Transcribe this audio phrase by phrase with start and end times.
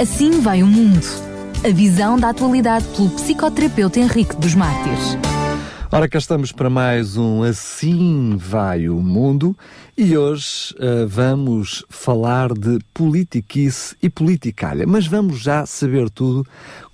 [0.00, 1.06] Assim vai o mundo.
[1.64, 5.16] A visão da atualidade pelo psicoterapeuta Henrique dos Mártires.
[5.92, 9.54] Ora, cá estamos para mais um Assim Vai o Mundo
[9.96, 16.46] e hoje uh, vamos falar de politiquice e politicalha, mas vamos já saber tudo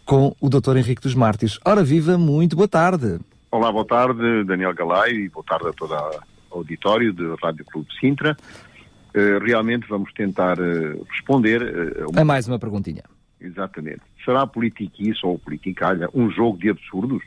[0.05, 0.77] com o Dr.
[0.77, 1.59] Henrique dos Mártires.
[1.65, 3.21] Ora, viva, muito boa tarde.
[3.51, 5.95] Olá, boa tarde, Daniel Galay, e boa tarde a todo
[6.51, 8.37] o auditório do Rádio Clube de Sintra.
[9.19, 12.21] Uh, realmente vamos tentar uh, responder uh, uma...
[12.21, 13.03] a mais uma perguntinha.
[13.41, 14.02] Exatamente.
[14.25, 17.23] Será politiquice ou politicalha um jogo de absurdos?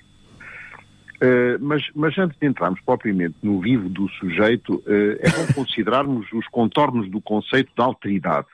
[1.60, 7.08] mas, mas antes de entrarmos propriamente no vivo do sujeito, é bom considerarmos os contornos
[7.12, 8.48] do conceito de alteridade.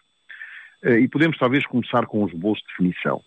[0.83, 3.21] e podemos talvez começar com os boas de definição.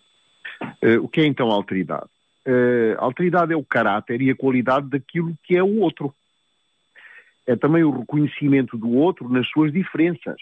[1.01, 2.05] o que é então alteridade?
[2.47, 6.13] uh, alteridade é o caráter e a qualidade daquilo que é o outro.
[7.47, 10.37] É também o reconhecimento do outro nas suas diferenças,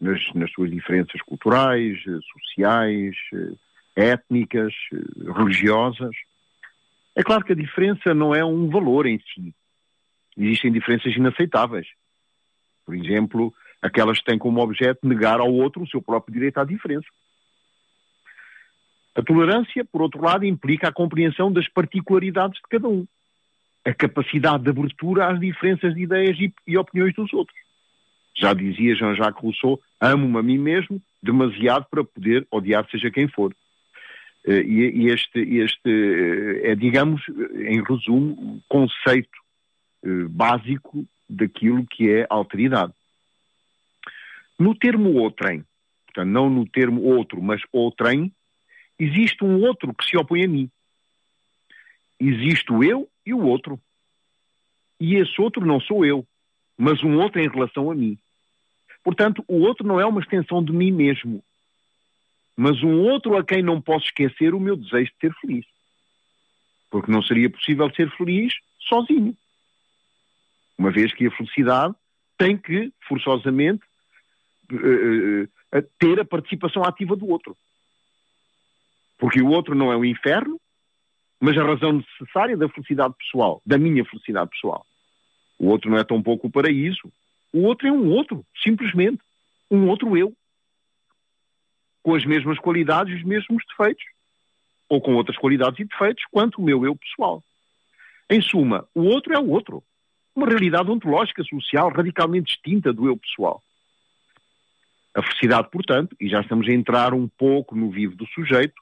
[0.00, 4.74] nas, nas suas diferenças culturais, eh, sociais, eh, étnicas,
[5.34, 6.14] religiosas.
[7.14, 9.54] É claro que a diferença não é um valor em si.
[10.36, 11.86] Existem diferenças inaceitáveis.
[12.84, 16.64] Por exemplo, aquelas que têm como objeto negar ao outro o seu próprio direito à
[16.64, 17.06] diferença.
[19.14, 23.06] A tolerância, por outro lado, implica a compreensão das particularidades de cada um,
[23.86, 27.56] a capacidade de abertura às diferenças de ideias e, e opiniões dos outros.
[28.36, 33.54] Já dizia Jean-Jacques Rousseau, amo-me a mim mesmo demasiado para poder odiar seja quem for.
[34.44, 37.22] Eh, e este, este eh, é, digamos,
[37.54, 39.38] em resumo, o conceito
[40.04, 42.92] eh, básico daquilo que é alteridade.
[44.58, 45.64] No termo outrem,
[46.06, 48.32] portanto, não no termo outro, mas outrem,
[48.98, 50.70] existe um outro que se opõe a mim.
[52.18, 53.80] Existe o eu e o outro.
[54.98, 56.26] E esse outro não sou eu,
[56.76, 58.18] mas um outro em relação a mim.
[59.04, 61.42] Portanto, o outro não é uma extensão de mim mesmo,
[62.56, 65.66] mas um outro a quem não posso esquecer o meu desejo de ser feliz.
[66.90, 69.36] Porque não seria possível ser feliz sozinho.
[70.78, 71.94] Uma vez que a felicidade
[72.38, 73.82] tem que, forçosamente,
[74.72, 77.56] uh, uh, ter a participação ativa do outro.
[79.18, 80.60] Porque o outro não é o inferno,
[81.40, 84.86] mas a razão necessária da felicidade pessoal, da minha felicidade pessoal.
[85.58, 87.12] O outro não é tão pouco o paraíso.
[87.52, 89.22] O outro é um outro, simplesmente.
[89.70, 90.32] Um outro eu.
[92.02, 94.04] Com as mesmas qualidades e os mesmos defeitos.
[94.88, 97.42] Ou com outras qualidades e defeitos quanto o meu eu pessoal.
[98.30, 99.82] Em suma, o outro é o outro.
[100.34, 103.62] Uma realidade ontológica social radicalmente distinta do eu pessoal.
[105.14, 108.74] A felicidade, portanto, e já estamos a entrar um pouco no vivo do sujeito,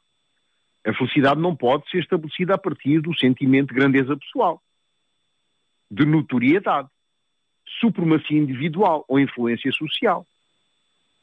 [0.84, 4.62] a felicidade não pode ser estabelecida a partir do sentimento de grandeza pessoal,
[5.90, 6.88] de notoriedade,
[7.80, 10.26] supremacia individual ou influência social.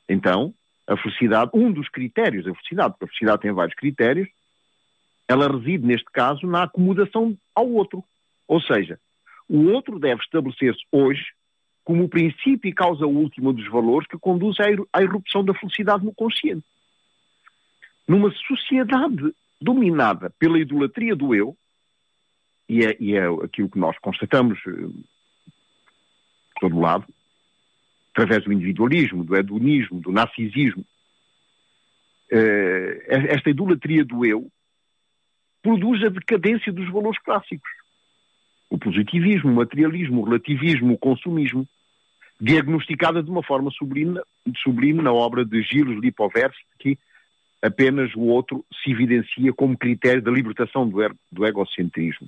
[0.10, 0.54] Então,
[0.88, 4.28] a felicidade, um dos critérios da felicidade, porque a felicidade tem vários critérios,
[5.28, 8.04] ela reside, neste caso, na acomodação ao outro.
[8.48, 9.00] Ou seja,
[9.48, 11.24] o outro deve estabelecer-se hoje
[11.84, 14.58] como o princípio e causa última dos valores que conduz
[14.92, 16.66] à irrupção da felicidade no consciente.
[18.08, 21.56] Numa sociedade dominada pela idolatria do eu,
[22.68, 25.04] e é, e é aquilo que nós constatamos eh,
[26.60, 27.06] todo lado,
[28.12, 30.86] através do individualismo, do hedonismo, do narcisismo,
[32.32, 34.50] eh, esta idolatria do eu
[35.62, 37.70] produz a decadência dos valores clássicos.
[38.70, 41.68] O positivismo, o materialismo, o relativismo, o consumismo,
[42.40, 44.20] diagnosticada de uma forma sublime,
[44.64, 46.98] sublime na obra de Gilles Lipovetsky,
[47.62, 52.28] apenas o outro se evidencia como critério da libertação do, er do egocentrismo.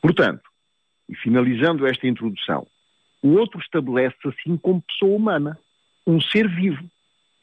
[0.00, 0.48] Portanto,
[1.08, 2.66] e finalizando esta introdução,
[3.22, 5.58] o outro estabelece-se assim como pessoa humana,
[6.06, 6.84] um ser vivo,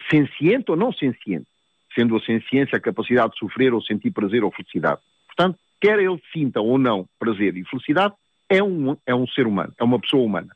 [0.10, 1.48] senciente ou não senciente,
[1.94, 5.02] sendo a senciência a capacidade de sofrer ou sentir prazer ou felicidade.
[5.28, 8.14] Portanto, quer ele sinta ou não prazer e felicidade,
[8.48, 10.56] é um, é um ser humano, é uma pessoa humana.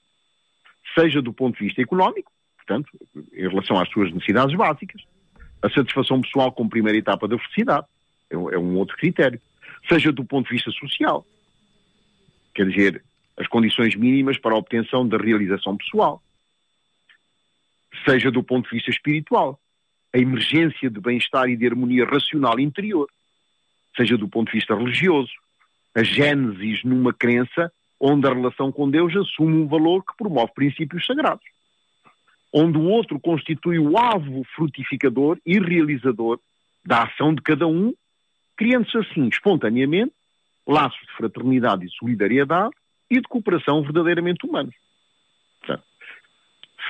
[0.98, 2.32] Seja do ponto de vista económico,
[2.68, 2.90] portanto,
[3.34, 5.02] em relação às suas necessidades básicas.
[5.62, 7.88] A satisfação pessoal como primeira etapa da felicidade
[8.30, 9.42] é, é um outro critério.
[9.88, 11.26] Seja do ponto de vista social,
[12.54, 13.04] quer dizer,
[13.38, 16.22] as condições mínimas para a obtenção da realização pessoal.
[18.06, 19.60] Seja do ponto de vista espiritual,
[20.14, 23.08] a emergência de bem-estar e de harmonia racional interior.
[23.96, 25.32] Seja do ponto de vista religioso,
[25.96, 31.06] a gênesis numa crença onde a relação com Deus assume um valor que promove princípios
[31.06, 31.44] sagrados
[32.58, 36.40] onde o outro constitui o alvo frutificador e realizador
[36.84, 37.94] da ação de cada um,
[38.56, 40.14] criando-se assim, espontaneamente,
[40.66, 42.74] laços de fraternidade e solidariedade
[43.12, 44.74] e de cooperação verdadeiramente humanos.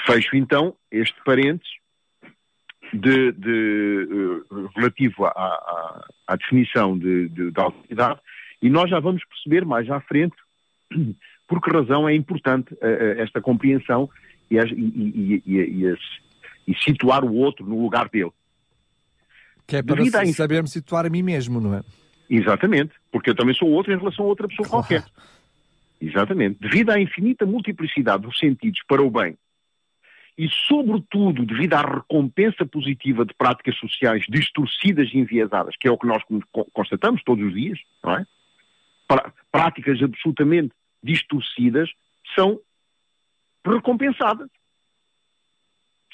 [0.06, 1.70] Fecho então este parênteses
[2.94, 8.22] de, de, uh, relativo à, à, à definição de, de, de, autoridade
[8.62, 10.36] e nós já vamos perceber mais à frente
[11.48, 14.10] por que razão é importante uh, esta compreensão
[14.50, 15.98] e, e, e,
[16.68, 18.32] e, situar o outro no lugar dele.
[19.66, 21.84] Que é para Devido saber-me situar a mim mesmo, não é?
[22.30, 24.86] Exatamente, porque eu também sou outro em relação a outra pessoa claro.
[24.86, 25.06] qualquer.
[26.00, 26.60] Exatamente.
[26.60, 29.38] Devido à infinita multiplicidade dos sentidos para o bem
[30.38, 35.98] e, sobretudo, devido à recompensa positiva de práticas sociais distorcidas e enviesadas, que é o
[35.98, 36.22] que nós
[36.74, 38.26] constatamos todos os dias, não é?
[39.52, 41.90] Práticas absolutamente distorcidas
[42.36, 42.60] são
[43.68, 44.50] recompensadas.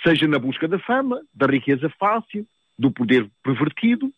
[0.04, 2.46] Seja na busca da fama, da riqueza fácil,
[2.78, 4.12] do poder pervertido.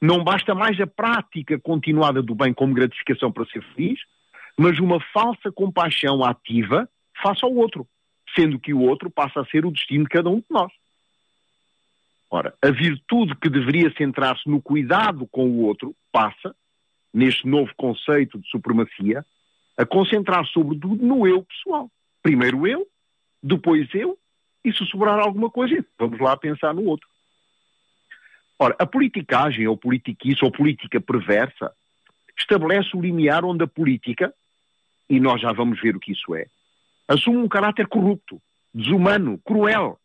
[0.00, 3.98] Não basta mais a prática continuada do bem como gratificação para ser feliz,
[4.56, 6.88] mas uma falsa compaixão ativa
[7.22, 7.86] face ao outro,
[8.34, 10.72] sendo que o outro passa a ser o destino de cada um de nós.
[12.30, 16.54] Ora, a virtude que deveria centrar-se no cuidado com o outro passa,
[17.12, 19.24] neste novo conceito de supremacia,
[19.76, 21.90] a concentrar sobretudo no eu pessoal.
[22.24, 22.88] Primeiro eu,
[23.42, 24.18] depois eu,
[24.64, 27.06] e se sobrar alguma coisa, vamos lá pensar no outro.
[28.58, 31.70] Ora, a politicagem, ou politiquice, ou política perversa,
[32.38, 34.34] estabelece o limiar onde a política,
[35.06, 36.46] e nós já vamos ver o que isso é,
[37.06, 38.40] assume um caráter corrupto,
[38.72, 40.00] desumano, cruel,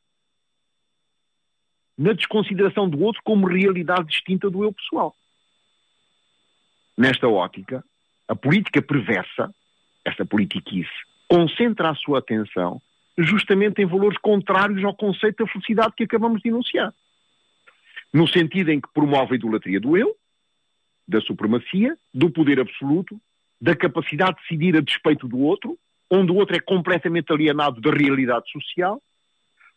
[1.97, 5.15] na desconsideração do outro como realidade distinta do eu pessoal.
[6.97, 7.81] Nesta ótica,
[8.27, 9.55] a política perversa,
[10.03, 12.81] esta politiquice, concentra a sua atenção
[13.17, 16.93] justamente em valores contrários ao conceito da felicidade que acabamos de enunciar.
[18.13, 20.15] No sentido em que promove a idolatria do eu,
[21.07, 23.19] da supremacia, do poder absoluto,
[23.61, 25.77] da capacidade de decidir a despeito do outro,
[26.09, 29.01] onde o outro é completamente alienado da realidade social,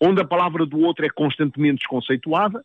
[0.01, 2.65] onde a palavra do outro é constantemente desconceituada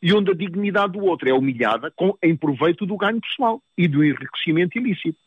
[0.00, 3.88] e onde a dignidade do outro é humilhada com, em proveito do ganho pessoal e
[3.88, 5.18] do enriquecimento ilícito.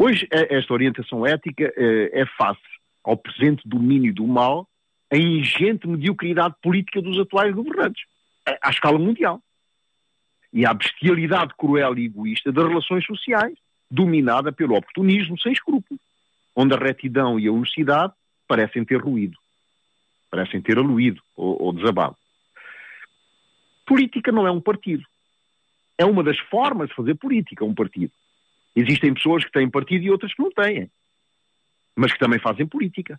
[0.00, 2.62] Hoje, esta orientação ética eh, é face
[3.02, 4.68] ao presente domínio do mal,
[5.12, 8.04] a ingente mediocridade política dos atuais governantes,
[8.62, 9.42] à escala mundial.
[10.52, 13.58] E à bestialidade cruel e egoísta das relações sociais,
[13.90, 16.00] dominada pelo oportunismo sem escrúpulos,
[16.54, 18.12] onde a retidão e a honestidade
[18.46, 19.36] parecem ter ruído,
[20.30, 22.16] parecem ter aluído ou, ou desabado.
[23.84, 25.02] Política não é um partido.
[25.98, 28.12] É uma das formas de fazer política, um partido.
[28.78, 30.88] Existem pessoas que têm partido e outras que não têm,
[31.96, 33.18] mas que também fazem política.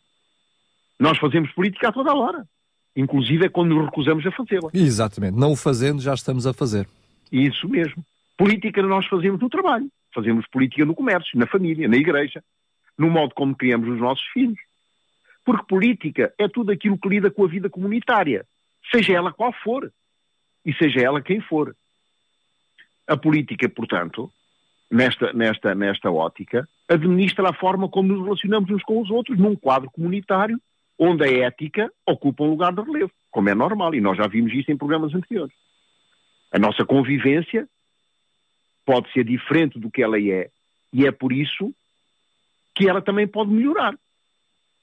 [0.97, 2.47] Nós fazemos política a toda a hora,
[2.95, 4.69] inclusive é quando nos recusamos a fazê-la.
[4.73, 6.87] Exatamente, não o fazendo já estamos a fazer.
[7.29, 8.05] Isso mesmo.
[8.37, 12.41] Política nós fazemos no trabalho, fazemos política no comércio, na família, na igreja,
[12.97, 14.59] no modo como criamos os nossos filhos.
[15.43, 18.45] Porque política é tudo aquilo que lida com a vida comunitária,
[18.89, 19.91] seja ela qual for,
[20.65, 21.75] e seja ela quem for.
[23.05, 24.31] A política, portanto,
[24.89, 29.55] nesta, nesta, nesta ótica, administra a forma como nos relacionamos uns com os outros num
[29.55, 30.59] quadro comunitário
[30.97, 34.53] onde a ética ocupa um lugar de relevo, como é normal, e nós já vimos
[34.53, 35.55] isso em programas anteriores.
[36.51, 37.67] A nossa convivência
[38.85, 40.49] pode ser diferente do que ela é,
[40.91, 41.73] e é por isso
[42.75, 43.97] que ela também pode melhorar,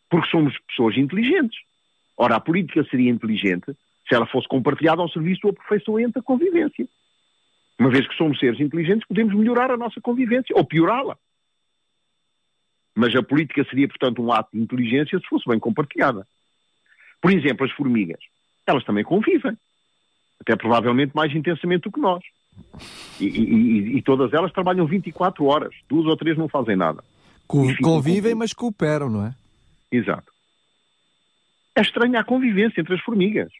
[0.08, 1.58] porque somos pessoas inteligentes.
[2.16, 3.76] Ora, a política seria inteligente
[4.08, 6.88] se ela fosse compartilhada ao serviço do aperfeiçoamento da convivência.
[7.78, 11.16] Uma vez que somos seres inteligentes, podemos melhorar a nossa convivência ou piorá-la.
[12.94, 16.26] Mas a política seria, portanto, um ato de inteligência se fosse bem compartilhada.
[17.20, 18.20] Por exemplo, as formigas.
[18.66, 19.56] Elas também convivem.
[20.40, 22.22] Até provavelmente mais intensamente do que nós.
[23.20, 25.74] E, e, e todas elas trabalham 24 horas.
[25.88, 27.04] Duas ou três não fazem nada.
[27.76, 29.34] convivem, mas cooperam, não é?
[29.92, 30.32] Exato.
[31.74, 33.52] É estranha a convivência entre as formigas.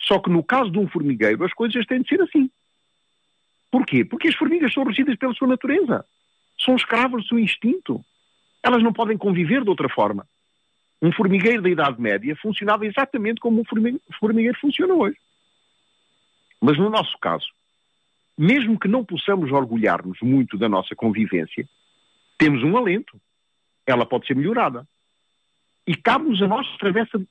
[0.00, 2.50] Só que no caso de um formigueiro, as coisas têm de ser assim.
[3.70, 4.04] Porquê?
[4.04, 6.04] Porque as formigas são regidas pela sua natureza.
[6.58, 8.04] São escravas do seu instinto.
[8.62, 10.26] Elas não podem conviver de outra forma.
[11.00, 13.64] Um formigueiro da Idade Média funcionava exatamente como um
[14.18, 15.16] formigueiro funciona hoje.
[16.60, 17.46] Mas no nosso caso,
[18.36, 21.66] mesmo que não possamos orgulhar-nos muito da nossa convivência,
[22.36, 23.18] temos um alento.
[23.86, 24.86] Ela pode ser melhorada.
[25.86, 26.66] E cabe-nos a nós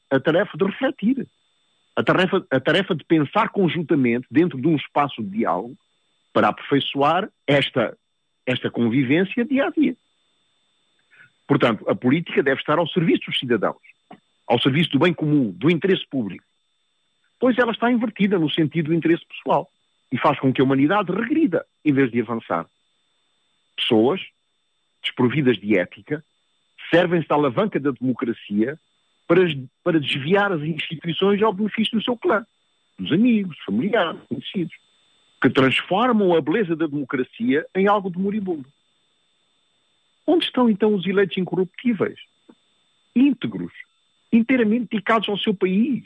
[0.10, 1.27] a tarefa de refletir,
[1.96, 5.77] a tarefa, a tarefa de pensar conjuntamente dentro de um espaço de diálogo
[6.39, 7.98] para aperfeiçoar esta,
[8.46, 9.93] esta convivência dia a dia.
[11.46, 13.81] Portanto, a política deve estar ao serviço dos cidadãos,
[14.48, 16.46] ao serviço do bem comum, do interesse público.
[17.38, 19.69] Pois ela está invertida no sentido do interesse pessoal
[20.13, 22.65] e faz com que a humanidade regrida em vez de avançar.
[23.75, 24.22] Pessoas
[25.03, 26.24] desprovidas de ética
[26.89, 28.79] servem-se da alavanca da democracia
[29.27, 29.41] para,
[29.84, 32.48] para desviar as instituições ao benefício do seu clã,
[32.98, 34.74] dos amigos, familiares, conhecidos,
[35.41, 38.67] que transformam a beleza da democracia em algo de moribundo.
[40.27, 42.19] Onde estão então os eleitos incorruptíveis?
[43.15, 43.74] Íntegros,
[44.31, 46.03] inteiramente dedicados ao seu país,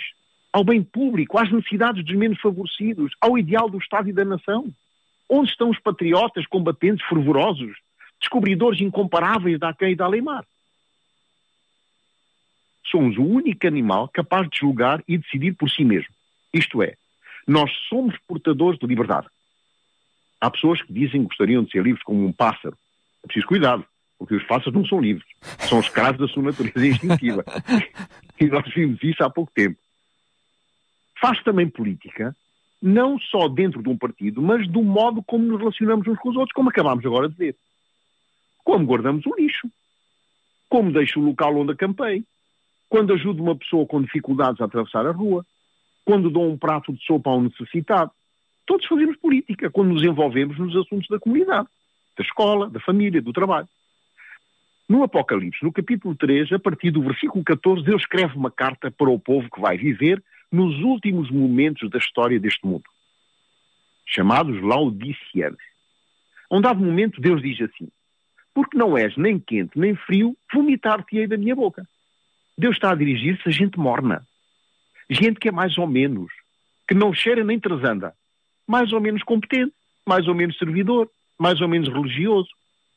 [0.51, 4.71] ao bem público, às necessidades dos menos favorecidos, ao ideal do Estado e da nação?
[5.27, 7.75] Onde estão os patriotas, combatentes, fervorosos,
[8.19, 10.45] descobridores incomparáveis da Aquém e da Aleimar?
[12.85, 16.13] Somos o único animal capaz de julgar e decidir por si mesmo.
[16.53, 16.95] Isto é,
[17.47, 19.27] nós somos portadores de liberdade.
[20.39, 22.77] Há pessoas que dizem que gostariam de ser livres como um pássaro.
[23.23, 23.85] É preciso cuidado,
[24.17, 25.25] porque os pássaros não são livres.
[25.69, 27.43] São escravos da sua natureza instintiva.
[28.39, 29.77] e nós vimos isso há pouco tempo
[31.23, 32.35] faz também política,
[32.81, 36.35] não só dentro de um partido, mas do modo como nos relacionamos uns com os
[36.35, 37.55] outros, como acabámos agora de ver.
[38.61, 39.69] Como guardamos o lixo,
[40.67, 42.25] como deixo o local onde acampei,
[42.89, 45.45] quando ajudo uma pessoa com dificuldades a atravessar a rua,
[46.05, 48.11] quando dou um prato de sopa a um necessitado.
[48.65, 51.67] Todos fazemos política quando nos envolvemos nos assuntos da comunidade,
[52.17, 53.67] da escola, da família, do trabalho.
[54.87, 59.09] No Apocalipse, no capítulo 3, a partir do versículo 14, Deus escreve uma carta para
[59.09, 62.83] o povo que vai viver nos últimos momentos da história deste mundo,
[64.05, 65.59] chamados Laodicianos.
[66.49, 67.89] A um dado momento, Deus diz assim:
[68.53, 71.87] Porque não és nem quente nem frio, vomitar-te-ei da minha boca.
[72.55, 74.27] Deus está a dirigir-se a gente morna,
[75.09, 76.31] gente que é mais ou menos,
[76.87, 78.13] que não cheira nem trasanda,
[78.67, 79.73] mais ou menos competente,
[80.07, 82.49] mais ou menos servidor, mais ou menos religioso,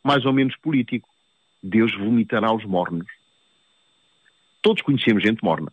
[0.04, 1.08] mais ou menos político.
[1.62, 3.06] Deus vomitará os mornos.
[4.62, 5.72] Todos conhecemos gente morna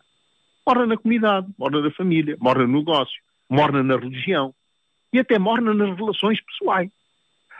[0.66, 4.54] morna na comunidade, morna na família, morna no negócio, morna na religião
[5.12, 6.90] e até morna nas relações pessoais.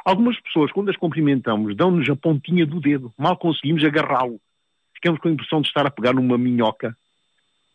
[0.05, 4.41] Algumas pessoas, quando as cumprimentamos, dão-nos a pontinha do dedo, mal conseguimos agarrá-lo.
[4.95, 6.97] Ficamos com a impressão de estar a pegar numa minhoca.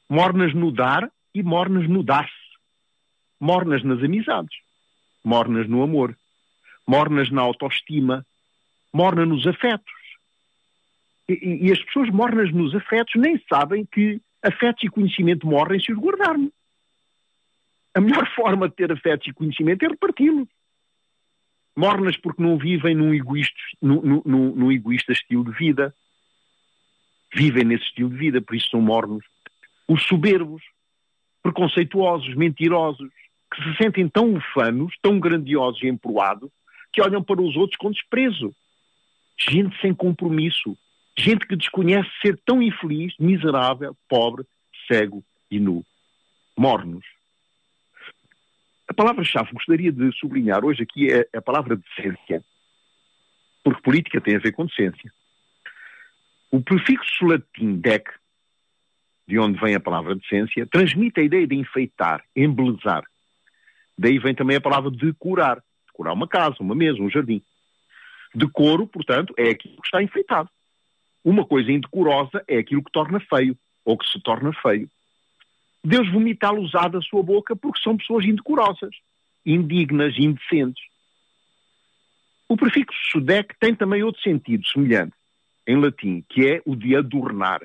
[0.10, 2.34] Mornas no dar e mornas no dar-se.
[3.39, 4.58] Mornas nas amizades,
[5.24, 6.18] mornas no amor,
[6.86, 8.25] mornas na autoestima,
[8.92, 9.94] morna nos afetos.
[11.30, 15.94] E, e, as pessoas mornas nos afetos nem sabem que afetos e conhecimento morrem se
[15.94, 16.51] os guardarmos.
[17.94, 20.48] A melhor forma de ter afetos e conhecimento é reparti-los.
[21.78, 25.96] Mornas porque não vivem num egoísta, num, num, num egoísta estilo de vida.
[27.34, 29.24] Vivem nesse estilo de vida, por isso são mornos.
[29.89, 30.62] Os soberbos,
[31.43, 33.10] preconceituosos, mentirosos,
[33.53, 36.50] que se sentem tão ufanos, tão grandiosos e emproados,
[36.93, 38.55] que olham para os outros com desprezo.
[39.38, 40.77] Gente sem compromisso,
[41.19, 44.46] Gente que desconhece ser tão infeliz, miserável, pobre,
[44.88, 45.86] cego e nu.
[46.58, 47.05] Mornos.
[48.88, 52.41] A palavra-chave gostaria de sublinhar hoje aqui é a palavra decência.
[53.62, 55.12] Porque política tem a ver com decência.
[56.50, 58.10] O prefixo latim dec,
[59.29, 63.03] de onde vem a palavra decência, transmite a ideia de enfeitar, embelezar.
[63.95, 65.63] Daí vem também a palavra decorar.
[65.86, 67.39] Decorar uma casa, uma mesa, um jardim.
[68.33, 70.50] Decoro, portanto, é aquilo que está enfeitado.
[71.24, 73.55] Uma coisa indecorosa é aquilo que torna feio,
[73.86, 74.89] ou que se torna feio.
[75.83, 78.95] Deus vomitá-los da sua boca porque são pessoas indecorosas,
[79.45, 80.83] indignas, indecentes.
[82.48, 85.13] O prefixo sudec tem também outro sentido semelhante,
[85.67, 87.62] em latim, que é o de adornar.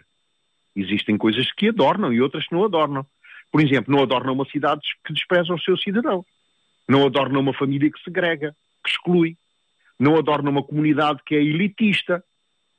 [0.77, 3.07] Existem coisas que adornam e outras que não adornam.
[3.51, 6.25] Por exemplo, não adornam uma cidade que despreza os seus cidadãos.
[6.89, 9.37] Não adornam uma família que segrega, que exclui.
[9.99, 12.23] Não adornam uma comunidade que é elitista,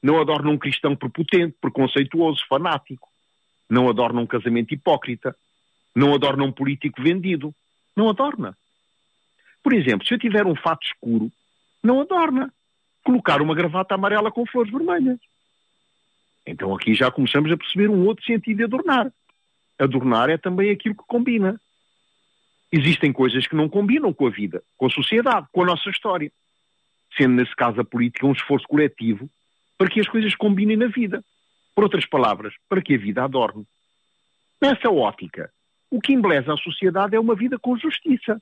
[0.06, 3.10] não adorna um cristão prepotente, preconceituoso, fanático.
[3.68, 5.36] Não adorna um casamento hipócrita.
[5.96, 7.52] Não adorna um político vendido.
[7.96, 8.56] Não adorna.
[9.64, 11.32] Por exemplo, se eu tiver um fato escuro,
[11.84, 12.54] não adorna.
[13.04, 15.18] Colocar uma gravata amarela com flores vermelhas.
[16.46, 19.12] Então aqui já começamos a perceber um outro sentido de adornar.
[19.80, 21.60] Adornar é também aquilo que combina.
[22.72, 26.32] Existem coisas que não combinam com a vida, com a sociedade, com a nossa história.
[27.18, 29.30] Sendo nesse caso a política um esforço coletivo
[29.78, 31.24] para que as coisas combinem na vida.
[31.74, 33.66] Por outras palavras, para que a vida adorne.
[34.62, 35.52] Nessa ótica,
[35.90, 38.42] o que embeleza a sociedade é uma vida com justiça.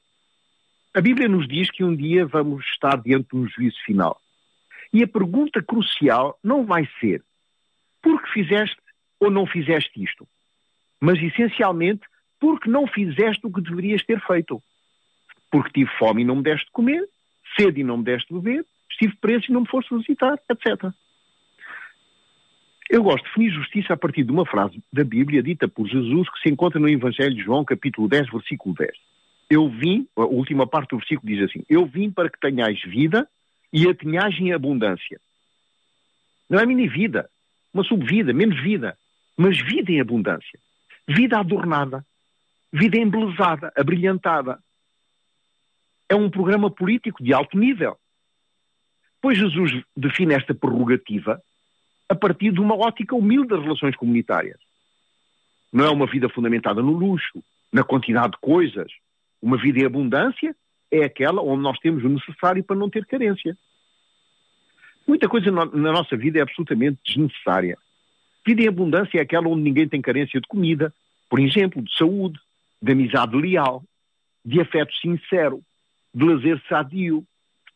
[0.94, 4.20] A Bíblia nos diz que um dia vamos estar diante de um juízo final.
[4.92, 7.24] E a pergunta crucial não vai ser
[8.04, 8.78] por que fizeste
[9.20, 10.28] ou não fizeste isto,
[11.02, 12.04] mas essencialmente
[12.40, 14.62] porque não fizeste o que deverias ter feito.
[15.50, 17.08] Porque tive fome e não me deste de comer,
[17.58, 20.92] sede e não me deste de beber, estive preso e não me foste visitar, etc.
[22.90, 26.30] Eu gosto de definir justiça a partir de uma frase da Bíblia dita por Jesus
[26.30, 28.92] que se encontra no Evangelho de João, capítulo 10, versículo 10.
[29.50, 33.28] Eu vim, a última parte do versículo diz assim: Eu vim para que tenhais vida
[33.72, 35.20] e a tenhais em abundância.
[36.50, 37.30] Não é mini vida,
[37.74, 38.98] uma subvida, menos vida,
[39.36, 40.60] mas vida em abundância.
[41.08, 42.06] Vida adornada,
[42.72, 44.60] vida embelezada, abrilhantada.
[46.08, 47.98] É um programa político de alto nível.
[49.22, 51.42] Pois Jesus define esta prerrogativa
[52.08, 54.60] a partir de uma ótica humilde das relações comunitárias.
[55.72, 58.92] Não é uma vida fundamentada no luxo, na quantidade de coisas.
[59.42, 60.56] Uma vida em abundância
[60.92, 63.58] é aquela onde nós temos o necessário para não ter carência.
[65.08, 67.78] Muita coisa na nossa vida é absolutamente desnecessária.
[68.46, 70.94] Vida em abundância é aquela onde ninguém tem carência de comida,
[71.30, 72.40] por exemplo, de saúde,
[72.82, 73.84] de amizade leal,
[74.46, 75.62] de afeto sincero,
[76.14, 77.26] de lazer sadio,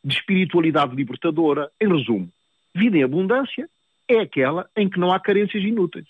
[0.03, 1.69] de espiritualidade libertadora.
[1.81, 2.29] Em resumo,
[2.75, 3.69] vida em abundância
[4.07, 6.07] é aquela em que não há carências inúteis.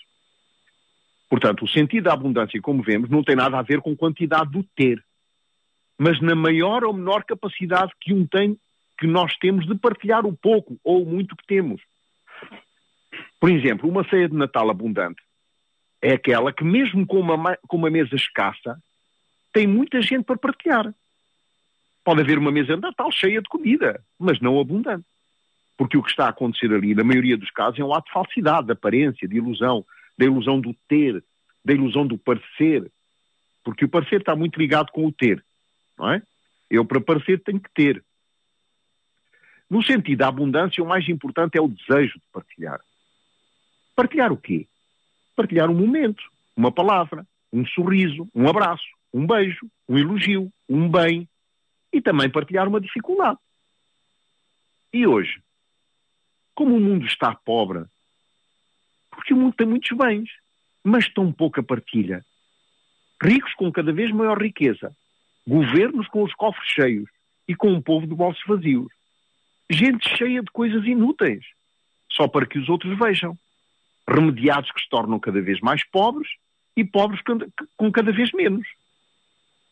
[1.28, 4.62] Portanto, o sentido da abundância, como vemos, não tem nada a ver com quantidade do
[4.74, 5.02] ter,
[5.98, 8.58] mas na maior ou menor capacidade que um tem,
[8.98, 11.80] que nós temos de partilhar o pouco ou o muito que temos.
[13.40, 15.22] Por exemplo, uma ceia de Natal abundante
[16.02, 18.80] é aquela que, mesmo com uma, com uma mesa escassa,
[19.52, 20.94] tem muita gente para partilhar.
[22.04, 25.04] Pode haver uma mesa de Natal cheia de comida, mas não abundante.
[25.76, 28.12] Porque o que está a acontecer ali, na maioria dos casos, é um ato de
[28.12, 29.84] falsidade, de aparência, de ilusão,
[30.16, 31.22] da ilusão do ter,
[31.64, 32.90] da ilusão do parecer.
[33.62, 35.44] Porque o parecer está muito ligado com o ter,
[35.98, 36.22] não é?
[36.70, 38.04] Eu, para parecer, tenho que ter.
[39.70, 42.80] No sentido da abundância, o mais importante é o desejo de partilhar.
[43.94, 44.66] Partilhar o quê?
[45.36, 46.22] Partilhar um momento,
[46.56, 51.28] uma palavra, um sorriso, um abraço, um beijo, um elogio, um bem
[51.92, 53.38] e também partilhar uma dificuldade.
[54.92, 55.42] E hoje,
[56.54, 57.84] como o mundo está pobre,
[59.10, 60.30] porque o mundo tem muitos bens,
[60.82, 62.24] mas tão pouca partilha.
[63.22, 64.94] Ricos com cada vez maior riqueza,
[65.46, 67.10] governos com os cofres cheios
[67.46, 68.97] e com um povo de bolsos vazios.
[69.70, 71.44] Gente cheia de coisas inúteis,
[72.10, 73.36] só para que os outros vejam.
[74.08, 76.28] Remediados que se tornam cada vez mais pobres
[76.76, 77.20] e pobres
[77.76, 78.66] com cada vez menos.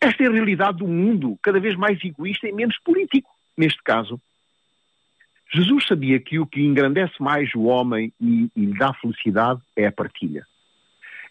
[0.00, 4.20] Esta é a realidade do mundo, cada vez mais egoísta e menos político, neste caso.
[5.52, 9.86] Jesus sabia que o que engrandece mais o homem e, e lhe dá felicidade é
[9.86, 10.46] a partilha.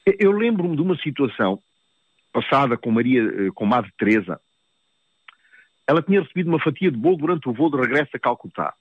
[0.06, 1.60] Eu lembro-me de uma situação
[2.32, 4.40] passada com Maria, eh, com Madre Teresa.
[5.88, 8.74] Ela tinha recebido uma fatia de bolo durante o voo de regresso a Calcutá.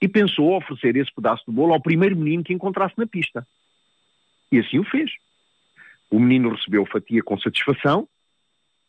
[0.00, 3.46] E pensou oferecer esse pedaço de bolo ao primeiro menino que encontrasse na pista.
[4.50, 5.10] E assim o fez.
[6.10, 8.08] O menino recebeu a fatia com satisfação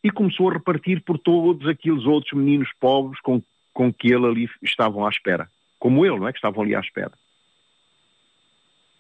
[0.03, 3.41] e começou a repartir por todos aqueles outros meninos pobres com
[3.75, 5.49] com que ele ali estavam à espera.
[5.77, 6.31] Como ele, não é?
[6.31, 7.11] Que estavam ali à espera.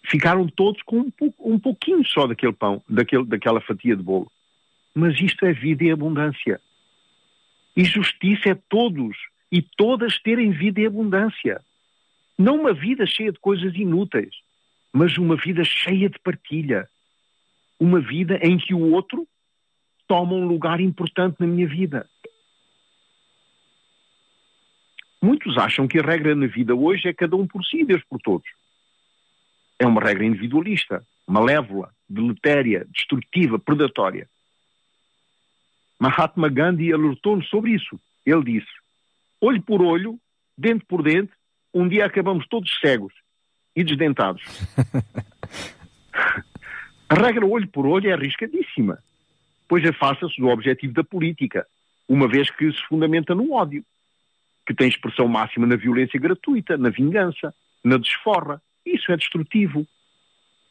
[0.03, 4.29] Ficaram todos com um, pouco, um pouquinho só daquele pão, daquele, daquela fatia de bolo.
[4.93, 6.59] Mas isto é vida em abundância.
[7.75, 9.17] E justiça é todos
[9.51, 11.61] e todas terem vida em abundância.
[12.37, 14.35] Não uma vida cheia de coisas inúteis,
[14.91, 16.87] mas uma vida cheia de partilha.
[17.79, 19.27] Uma vida em que o outro
[20.07, 22.07] toma um lugar importante na minha vida.
[25.21, 28.03] Muitos acham que a regra na vida hoje é cada um por si e Deus
[28.03, 28.47] por todos.
[29.79, 34.29] É uma regra individualista, malévola, deletéria, destrutiva, predatória.
[35.99, 37.99] Mahatma Gandhi alertou-nos sobre isso.
[38.25, 38.71] Ele disse:
[39.39, 40.19] olho por olho,
[40.57, 41.31] dente por dente,
[41.73, 43.13] um dia acabamos todos cegos
[43.75, 44.43] e desdentados.
[47.09, 48.99] a regra olho por olho é arriscadíssima,
[49.67, 51.65] pois afasta-se do objetivo da política,
[52.07, 53.83] uma vez que se fundamenta no ódio
[54.65, 57.53] que tem expressão máxima na violência gratuita, na vingança,
[57.83, 58.61] na desforra.
[58.85, 59.85] Isso é destrutivo.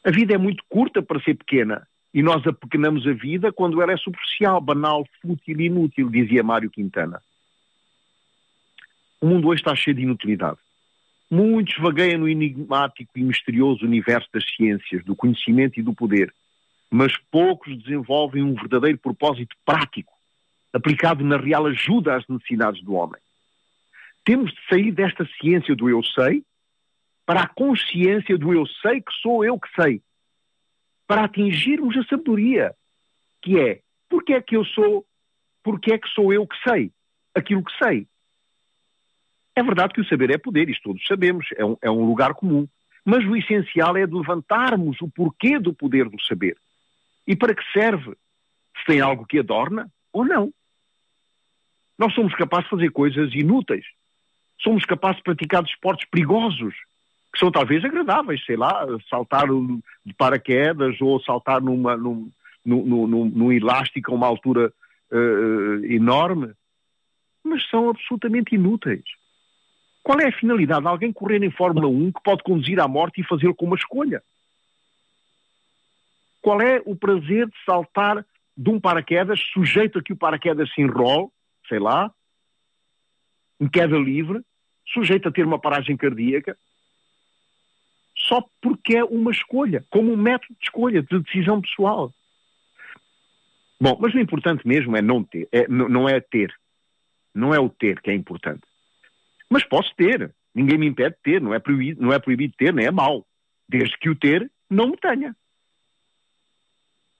[0.03, 3.91] A vida é muito curta para ser pequena e nós apequenamos a vida quando ela
[3.91, 7.21] é superficial, banal, fútil e inútil, dizia Mário Quintana.
[9.19, 10.57] O mundo hoje está cheio de inutilidade.
[11.29, 16.33] Muitos vagueiam no enigmático e misterioso universo das ciências, do conhecimento e do poder,
[16.89, 20.13] mas poucos desenvolvem um verdadeiro propósito prático,
[20.71, 23.19] aplicado na real ajuda às necessidades do homem.
[24.23, 26.45] Temos de sair desta ciência do eu sei
[27.25, 30.01] para a consciência do eu sei que sou eu que sei.
[31.07, 32.75] Para atingirmos a sabedoria,
[33.41, 35.05] que é porque é que eu sou,
[35.63, 36.91] porque é que sou eu que sei
[37.33, 38.07] aquilo que sei.
[39.55, 42.33] É verdade que o saber é poder, isto todos sabemos, é um, é um lugar
[42.33, 42.67] comum.
[43.03, 46.57] Mas o essencial é de levantarmos o porquê do poder do saber.
[47.27, 48.15] E para que serve?
[48.77, 50.51] Se tem algo que adorna ou não.
[51.97, 53.85] Nós somos capazes de fazer coisas inúteis,
[54.59, 56.75] somos capazes de praticar desportos perigosos,
[57.35, 59.45] que são talvez agradáveis, sei lá, saltar
[60.05, 62.31] de paraquedas ou saltar numa, num,
[62.63, 64.73] num, num, num elástico a uma altura
[65.11, 66.53] uh, enorme,
[67.43, 69.03] mas são absolutamente inúteis.
[70.01, 73.19] Qual é a finalidade de alguém correr em Fórmula 1 que pode conduzir à morte
[73.19, 74.23] e fazê-lo com uma escolha?
[76.41, 80.81] Qual é o prazer de saltar de um paraquedas sujeito a que o paraquedas se
[80.81, 81.27] enrole,
[81.67, 82.09] sei lá,
[83.59, 84.41] em queda livre,
[84.87, 86.57] sujeito a ter uma paragem cardíaca,
[88.27, 92.13] só porque é uma escolha, como um método de escolha, de decisão pessoal.
[93.79, 96.53] Bom, mas o importante mesmo é não ter, é, não é ter.
[97.33, 98.63] Não é o ter que é importante.
[99.49, 100.33] Mas posso ter.
[100.53, 101.41] Ninguém me impede de ter.
[101.41, 103.25] Não é proibido, não é proibido ter, nem é mau.
[103.67, 105.35] Desde que o ter não me tenha.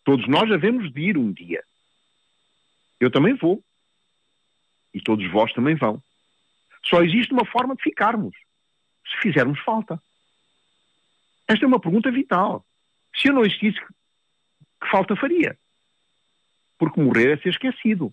[0.06, 1.64] Todos nós havemos de ir um dia.
[3.00, 3.62] Eu também vou.
[4.94, 6.02] E todos vós também vão.
[6.86, 8.34] Só existe uma forma de ficarmos.
[9.06, 10.02] Se fizermos falta.
[11.48, 12.66] Esta é uma pergunta vital.
[13.16, 15.58] Se eu não existisse, que falta faria?
[16.78, 18.12] Porque morrer é ser esquecido.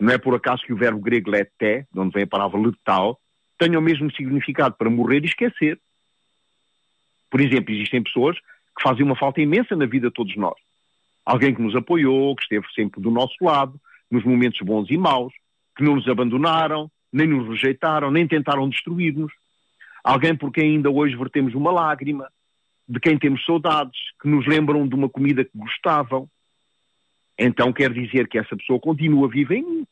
[0.00, 3.20] Não é por acaso que o verbo grego leté, de onde vem a palavra letal,
[3.58, 5.78] tenha o mesmo significado para morrer e esquecer.
[7.30, 10.54] Por exemplo, existem pessoas que fazem uma falta imensa na vida de todos nós.
[11.26, 13.78] Alguém que nos apoiou, que esteve sempre do nosso lado,
[14.10, 15.34] nos momentos bons e maus,
[15.76, 19.32] que não nos abandonaram, nem nos rejeitaram, nem tentaram destruir-nos.
[20.02, 22.30] Alguém por quem ainda hoje vertemos uma lágrima,
[22.88, 26.28] de quem temos saudades, que nos lembram de uma comida que gostavam,
[27.38, 29.86] então quer dizer que essa pessoa continua viva em mim.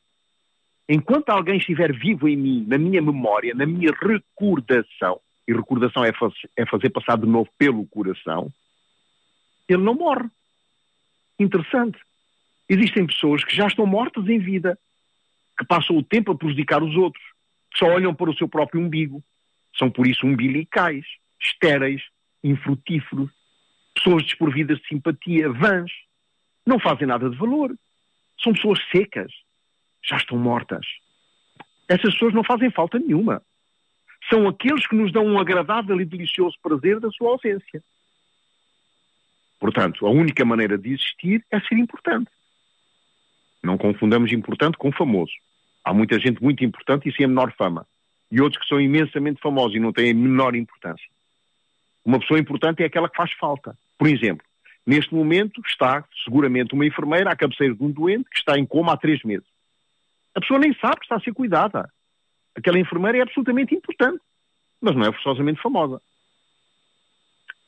[0.89, 6.13] Enquanto alguém estiver vivo em mim, na minha memória, na minha recordação, e recordação é,
[6.13, 8.53] faz, é fazer passar de novo pelo coração,
[9.69, 10.29] ele não morre.
[11.39, 11.99] Interessante.
[12.69, 14.79] Existem pessoas que já estão mortas em vida,
[15.59, 17.25] que passam o tempo a prejudicar os outros,
[17.71, 19.23] que só olham para o seu próprio umbigo.
[19.79, 21.05] São por isso umbilicais,
[21.41, 22.03] estéreis,
[22.43, 23.31] infrutíferos,
[23.95, 25.91] pessoas desprovidas de simpatia, vãs
[26.67, 27.75] não fazem nada de valor.
[28.43, 29.33] São pessoas secas.
[30.03, 30.87] Já estão mortas.
[31.89, 33.43] Essas pessoas não fazem falta nenhuma.
[34.29, 37.83] São aqueles que nos dão um agradável e delicioso prazer da sua ausência.
[39.61, 42.31] Portanto, a única maneira de existir é ser importante.
[43.63, 45.33] Não confundamos importante com famoso.
[45.85, 47.87] Há muita gente muito importante e sem a menor fama.
[48.31, 51.07] E outros que são imensamente famosos e não têm a menor importância.
[52.05, 53.77] Uma pessoa importante é aquela que faz falta.
[53.99, 54.47] Por exemplo,
[54.87, 58.93] Neste momento está seguramente uma enfermeira à cabeceira de um doente que está em coma
[58.93, 59.47] há três meses.
[60.33, 61.91] A pessoa nem sabe que está a ser cuidada.
[62.55, 64.23] Aquela enfermeira é absolutamente importante,
[64.81, 66.01] mas não é forçosamente famosa.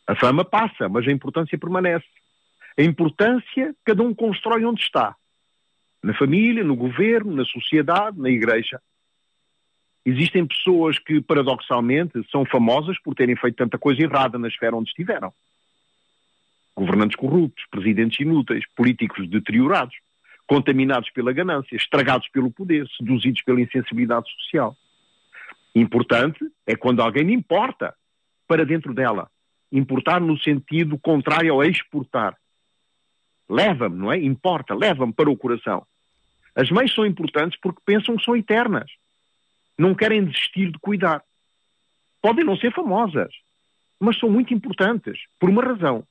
[0.07, 2.07] A fama passa, mas a importância permanece.
[2.79, 5.17] A importância cada um constrói onde está.
[6.01, 8.81] Na família, no governo, na sociedade, na igreja.
[10.09, 14.89] Existem pessoas que, paradoxalmente, são famosas por terem feito tanta coisa errada na esfera onde
[14.89, 15.33] estiveram
[16.79, 19.97] governantes corruptos, presidentes inúteis, políticos deteriorados,
[20.47, 24.77] contaminados pela ganância, estragados pelo poder, seduzidos pela insensibilidade social.
[25.75, 27.95] Importante é quando alguém importa
[28.47, 29.29] para dentro dela.
[29.71, 32.37] Importar no sentido contrário ao exportar.
[33.49, 34.19] Leva-me, não é?
[34.19, 35.85] Importa, leva-me para o coração.
[36.55, 38.91] As mães são importantes porque pensam que são eternas.
[39.79, 41.23] Não querem desistir de cuidar.
[42.21, 43.33] Podem não ser famosas,
[44.01, 46.05] mas são muito importantes, por uma razão.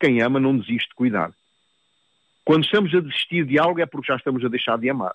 [0.00, 1.32] Quem ama não desiste de cuidar.
[2.44, 5.14] Quando estamos a desistir de algo é porque já estamos a deixar de amar.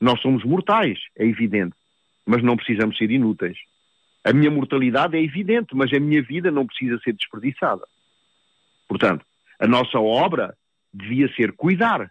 [0.00, 1.74] Nós somos mortais, é evidente,
[2.24, 3.58] mas não precisamos ser inúteis.
[4.24, 7.86] A minha mortalidade é evidente, mas a minha vida não precisa ser desperdiçada.
[8.88, 9.24] Portanto,
[9.58, 10.56] a nossa obra
[10.92, 12.10] devia ser cuidar.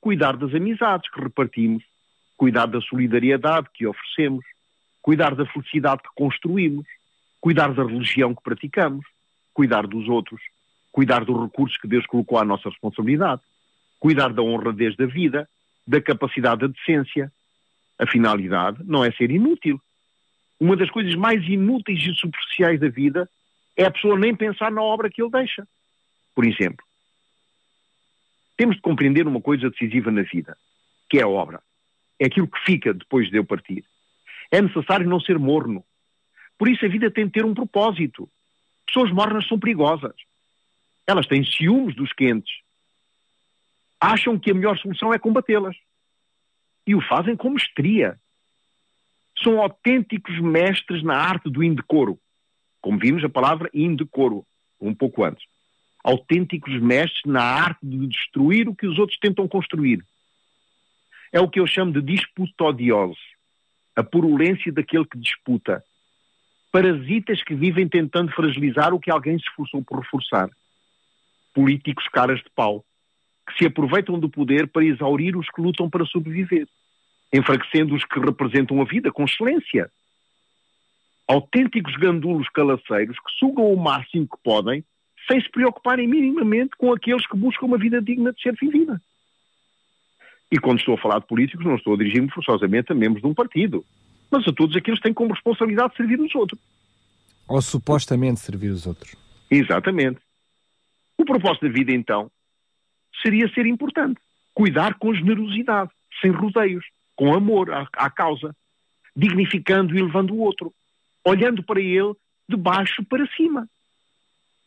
[0.00, 1.84] Cuidar das amizades que repartimos,
[2.40, 4.42] cuidar da solidariedade que oferecemos,
[5.02, 6.86] cuidar da felicidade que construímos,
[7.38, 9.04] cuidar da religião que praticamos,
[9.52, 10.40] cuidar dos outros,
[10.90, 13.42] cuidar dos recursos que Deus colocou à nossa responsabilidade,
[13.98, 15.46] cuidar da honradez da vida,
[15.86, 17.30] da capacidade da decência.
[17.98, 19.78] A finalidade não é ser inútil.
[20.58, 23.28] Uma das coisas mais inúteis e superficiais da vida
[23.76, 25.68] é a pessoa nem pensar na obra que ele deixa.
[26.34, 26.86] Por exemplo,
[28.56, 30.56] temos de compreender uma coisa decisiva na vida,
[31.06, 31.60] que é a obra.
[32.20, 33.82] É aquilo que fica depois de eu partir.
[34.50, 35.82] É necessário não ser morno.
[36.58, 38.28] Por isso a vida tem de ter um propósito.
[38.86, 40.14] Pessoas mornas são perigosas.
[41.06, 42.60] Elas têm ciúmes dos quentes.
[43.98, 45.76] Acham que a melhor solução é combatê-las.
[46.86, 48.18] E o fazem com mestria.
[49.42, 52.18] São autênticos mestres na arte do indecoro.
[52.82, 54.44] Como vimos a palavra indecoro,
[54.78, 55.44] um pouco antes.
[56.04, 60.04] Autênticos mestres na arte de destruir o que os outros tentam construir.
[61.32, 63.18] É o que eu chamo de disputodiose.
[63.94, 65.82] A purulência daquele que disputa.
[66.72, 70.48] Parasitas que vivem tentando fragilizar o que alguém se esforçou por reforçar
[71.54, 72.84] políticos caras de pau,
[73.46, 76.68] que se aproveitam do poder para exaurir os que lutam para sobreviver,
[77.32, 79.90] enfraquecendo os que representam a vida com excelência.
[81.26, 84.84] Autênticos gandulos calaceiros que sugam o máximo que podem
[85.30, 89.00] sem se preocuparem minimamente com aqueles que buscam uma vida digna de ser vivida.
[90.50, 93.28] E quando estou a falar de políticos, não estou a dirigir-me forçosamente a membros de
[93.28, 93.84] um partido,
[94.30, 96.60] mas a todos aqueles que têm como responsabilidade servir os outros.
[97.48, 99.14] Ou supostamente servir os outros.
[99.50, 100.20] Exatamente.
[101.16, 102.30] O propósito da vida, então,
[103.22, 104.20] seria ser importante.
[104.54, 106.84] Cuidar com generosidade, sem rodeios,
[107.14, 108.54] com amor à, à causa,
[109.14, 110.72] dignificando e levando o outro,
[111.24, 112.14] olhando para ele
[112.48, 113.68] de baixo para cima.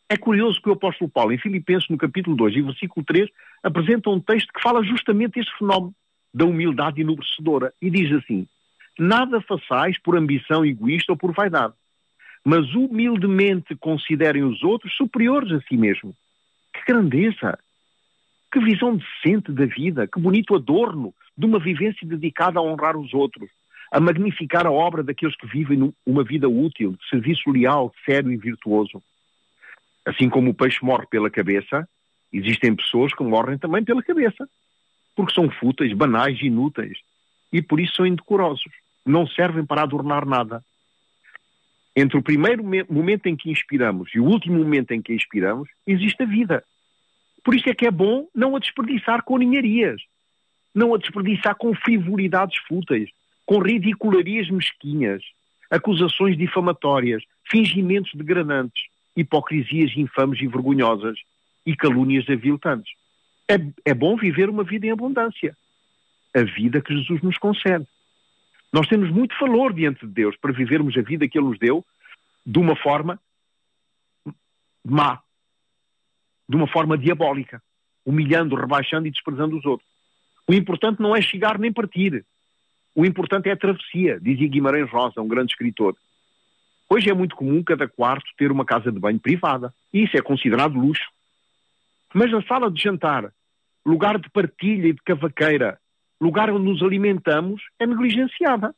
[0.09, 3.29] É curioso que o apóstolo Paulo, em Filipenses, no capítulo 2 e versículo 3,
[3.63, 5.93] apresenta um texto que fala justamente deste fenómeno
[6.33, 8.47] da humildade enobrecedora e diz assim:
[8.97, 11.73] Nada façais por ambição egoísta ou por vaidade,
[12.43, 16.15] mas humildemente considerem os outros superiores a si mesmo.
[16.73, 17.57] Que grandeza!
[18.51, 23.13] Que visão decente da vida, que bonito adorno de uma vivência dedicada a honrar os
[23.13, 23.49] outros,
[23.91, 28.37] a magnificar a obra daqueles que vivem uma vida útil, de serviço leal, sério e
[28.37, 29.01] virtuoso.
[30.05, 31.87] Assim como o peixe morre pela cabeça,
[32.31, 34.47] existem pessoas que morrem também pela cabeça,
[35.15, 36.97] porque são fúteis, banais, inúteis,
[37.51, 38.71] e por isso são indecorosos.
[39.05, 40.63] Não servem para adornar nada.
[41.95, 46.23] Entre o primeiro momento em que inspiramos e o último momento em que inspiramos, existe
[46.23, 46.63] a vida.
[47.43, 50.01] Por isso é que é bom não a desperdiçar com ninharias,
[50.73, 53.09] não a desperdiçar com frivolidades fúteis,
[53.45, 55.21] com ridicularias mesquinhas,
[55.69, 61.17] acusações difamatórias, fingimentos degradantes hipocrisias infames e vergonhosas
[61.65, 62.93] e calúnias aviltantes.
[63.47, 65.55] É, é bom viver uma vida em abundância.
[66.33, 67.85] A vida que Jesus nos concede.
[68.71, 71.85] Nós temos muito valor diante de Deus para vivermos a vida que Ele nos deu
[72.45, 73.19] de uma forma
[74.83, 75.21] má,
[76.49, 77.61] de uma forma diabólica,
[78.05, 79.87] humilhando, rebaixando e desprezando os outros.
[80.47, 82.25] O importante não é chegar nem partir.
[82.95, 85.95] O importante é a travessia, dizia Guimarães Rosa, um grande escritor.
[86.93, 89.73] Hoje é muito comum cada quarto ter uma casa de banho privada.
[89.91, 91.09] E isso é considerado luxo.
[92.13, 93.33] Mas na sala de jantar,
[93.83, 95.79] lugar de partilha e de cavaqueira,
[96.21, 98.75] lugar onde nos alimentamos, é negligenciada.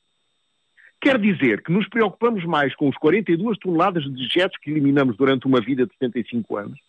[1.02, 5.46] Quer dizer que nos preocupamos mais com os 42 toneladas de dejetos que eliminamos durante
[5.46, 6.80] uma vida de 75 anos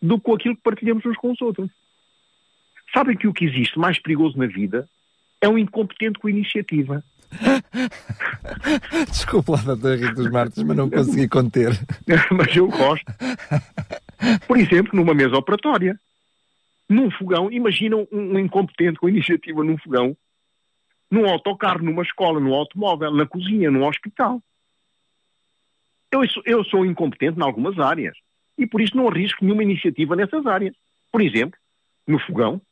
[0.00, 1.68] do que com aquilo que partilhamos uns com os outros.
[2.94, 4.88] Sabem que o que existe mais perigoso na vida
[5.40, 7.02] é um incompetente com iniciativa.
[9.08, 11.72] Desculpa lá, doutor Henrique dos Martins, mas não consegui conter.
[12.30, 13.04] mas eu gosto.
[14.46, 15.98] Por exemplo, numa mesa operatória.
[16.88, 20.16] Num fogão, imaginam um, um incompetente com iniciativa num fogão,
[21.10, 24.40] num autocarro, numa escola, num automóvel, na cozinha, num hospital.
[26.12, 28.16] Eu, eu sou incompetente em algumas áreas
[28.56, 30.76] e por isso não arrisco nenhuma iniciativa nessas áreas.
[31.10, 31.58] Por exemplo,
[32.06, 32.62] no fogão,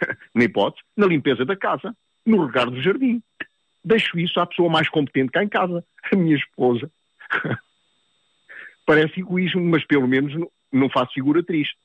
[0.34, 1.96] na hipótese, na limpeza da casa,
[2.26, 3.22] no regar do jardim
[3.84, 6.90] deixo isso à pessoa mais competente cá em casa, a minha esposa.
[8.86, 11.76] Parece egoísmo, mas pelo menos não, faço figura triste.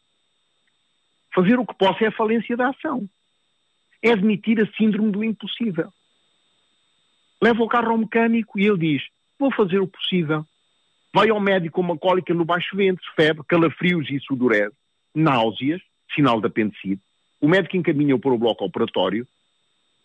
[1.33, 3.07] Fazer o que posso é a falência da ação.
[4.01, 5.91] É admitir a síndrome do impossível.
[7.41, 9.03] Leva o carro ao mecânico e ele diz:
[9.37, 10.45] Vou fazer o possível.
[11.13, 14.75] Vai ao médico com uma cólica no baixo ventre, febre, calafrios e sudorese,
[15.13, 15.81] náuseas,
[16.13, 17.01] sinal de apendicite.
[17.39, 19.27] O médico encaminha-o para o bloco operatório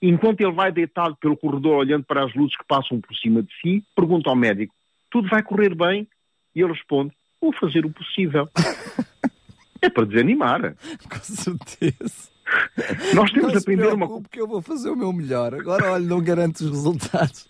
[0.02, 3.52] Enquanto ele vai deitado pelo corredor olhando para as luzes que passam por cima de
[3.60, 4.74] si, pergunta ao médico:
[5.08, 6.08] tudo vai correr bem?
[6.54, 8.48] E ele responde: vou fazer o possível.
[9.80, 10.74] é para desanimar.
[11.08, 12.32] Com certeza.
[13.14, 14.28] Nós temos de aprender uma coisa.
[14.34, 15.54] eu vou fazer o meu melhor.
[15.54, 17.48] Agora, olha, não garanto os resultados.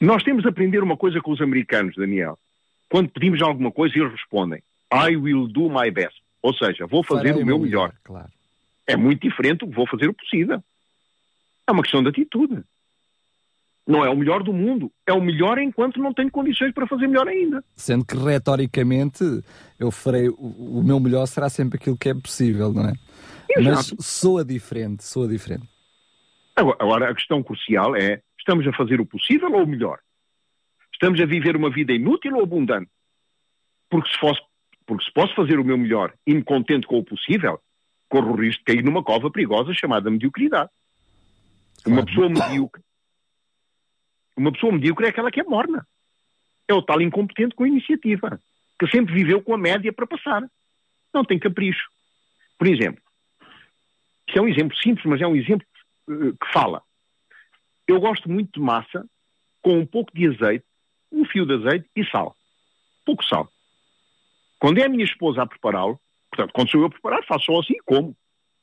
[0.00, 2.38] Nós temos de aprender uma coisa com os americanos, Daniel.
[2.90, 6.16] Quando pedimos alguma coisa, eles respondem: I will do my best.
[6.40, 7.88] Ou seja, vou fazer Farei o meu melhor.
[7.88, 7.94] melhor.
[8.02, 8.32] Claro.
[8.86, 10.62] É muito diferente do que vou fazer o possível.
[11.66, 12.62] É uma questão de atitude.
[13.86, 14.90] Não é o melhor do mundo.
[15.06, 17.62] É o melhor enquanto não tenho condições para fazer melhor ainda.
[17.74, 19.22] Sendo que retoricamente
[19.78, 22.92] eu farei o, o meu melhor será sempre aquilo que é possível, não é?
[23.50, 23.94] Exato.
[23.96, 25.68] Mas soa diferente, soa diferente.
[26.56, 29.98] Agora, agora, a questão crucial é: estamos a fazer o possível ou o melhor?
[30.92, 32.90] Estamos a viver uma vida inútil ou abundante?
[33.90, 34.40] Porque se, fosse,
[34.86, 37.60] porque se posso fazer o meu melhor e me contento com o possível,
[38.08, 40.70] corro o risco de cair numa cova perigosa chamada mediocridade.
[41.84, 42.00] Claro.
[42.00, 42.82] Uma pessoa medíocre.
[44.36, 45.86] Uma pessoa medíocre é aquela que é morna.
[46.66, 48.40] É o tal incompetente com iniciativa,
[48.78, 50.42] que sempre viveu com a média para passar.
[51.12, 51.88] Não tem capricho.
[52.58, 53.02] Por exemplo,
[54.26, 55.66] isto é um exemplo simples, mas é um exemplo
[56.08, 56.82] uh, que fala.
[57.86, 59.04] Eu gosto muito de massa
[59.60, 60.64] com um pouco de azeite,
[61.12, 62.34] um fio de azeite e sal.
[63.04, 63.48] Pouco sal.
[64.58, 67.60] Quando é a minha esposa a prepará-lo, portanto, quando sou eu a preparar, faço só
[67.60, 68.16] assim e como.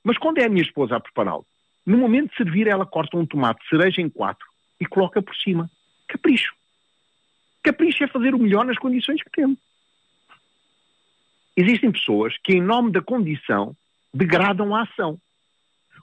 [0.04, 1.46] Mas quando é a minha esposa a prepará-lo,
[1.86, 4.46] no momento de servir, ela corta um tomate cereja em quatro
[4.80, 5.70] e coloca por cima.
[6.08, 6.54] Capricho.
[7.64, 9.58] Capricho é fazer o melhor nas condições que temos.
[11.56, 13.76] Existem pessoas que, em nome da condição,
[14.14, 15.20] degradam a ação.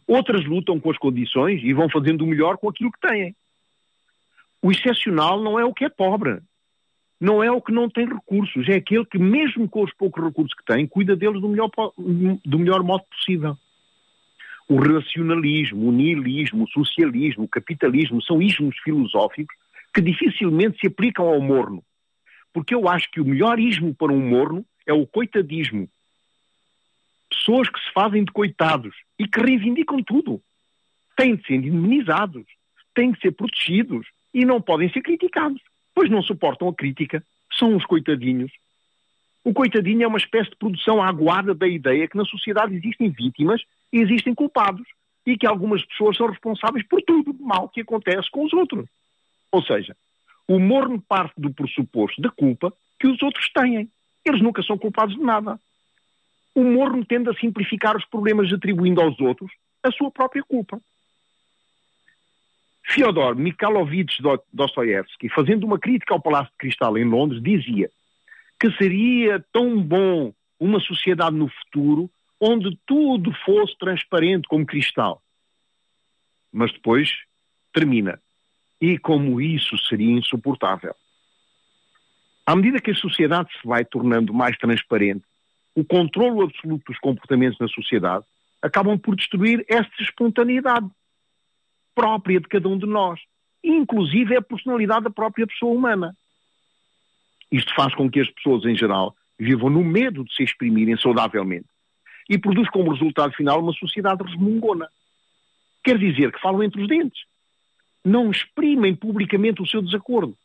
[0.07, 3.35] Outras lutam com as condições e vão fazendo o melhor com aquilo que têm.
[4.63, 6.41] O excepcional não é o que é pobre.
[7.21, 8.69] Não é o que não tem recursos.
[8.69, 11.71] É aquele que, mesmo com os poucos recursos que tem, cuida deles do melhor,
[12.45, 13.57] do melhor modo possível.
[14.69, 19.57] O racionalismo, o nihilismo, o socialismo, o capitalismo são ismos filosóficos
[19.95, 21.83] que dificilmente se aplicam ao morno.
[22.53, 25.89] Porque eu acho que o melhor ismo para um morno é o coitadismo.
[27.31, 30.41] Pessoas que se fazem de coitados e que reivindicam tudo.
[31.17, 32.45] Têm de ser indemnizados,
[32.95, 35.61] têm de ser protegidos e não podem ser criticados,
[35.95, 37.25] pois não suportam a crítica.
[37.59, 38.53] São os coitadinhos.
[39.49, 43.63] O coitadinho é uma espécie de produção aguada da ideia que na sociedade existem vítimas
[43.91, 44.87] e existem culpados
[45.25, 48.87] e que algumas pessoas são responsáveis por tudo de mal que acontece com os outros.
[49.51, 49.97] Ou seja,
[50.47, 53.89] o morno parte do pressuposto da culpa que os outros têm.
[54.23, 55.59] Eles nunca são culpados de nada.
[56.55, 59.51] O morno tende a simplificar os problemas atribuindo aos outros
[59.83, 60.79] a sua própria culpa.
[62.85, 67.91] Fyodor Mikhailovich Dostoevsky, fazendo uma crítica ao Palácio de Cristal em Londres, dizia
[68.59, 75.23] que seria tão bom uma sociedade no futuro onde tudo fosse transparente como cristal.
[76.53, 77.11] Mas depois
[77.73, 78.21] termina.
[78.81, 80.95] E como isso seria insuportável.
[82.47, 85.25] À medida que a sociedade se vai tornando mais transparente,
[85.75, 88.25] o controle absoluto dos comportamentos na sociedade
[88.63, 90.89] acabam por destruir essa espontaneidade
[91.95, 93.21] própria de cada um de nós,
[93.63, 96.17] inclusive a personalidade da própria pessoa humana.
[97.51, 101.67] Isto faz com que as pessoas, em geral, vivam no medo de se exprimirem saudavelmente
[102.29, 104.89] e produz como resultado final uma sociedade resmungona.
[105.83, 107.23] Quer dizer que falam entre os dentes
[108.05, 110.37] não exprimem publicamente o seu desacordo.